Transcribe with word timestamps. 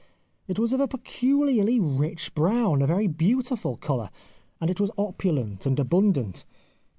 It 0.47 0.57
was 0.57 0.73
of 0.73 0.79
a 0.79 0.87
peculiarly 0.87 1.79
rich 1.79 2.33
brown, 2.33 2.81
a 2.81 2.87
very 2.87 3.05
beautiful 3.05 3.77
colour, 3.77 4.09
and 4.59 4.67
it 4.67 4.79
was 4.79 4.89
opulent 4.97 5.67
and 5.67 5.79
abundant. 5.79 6.43